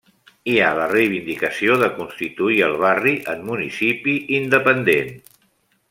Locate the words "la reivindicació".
0.77-1.75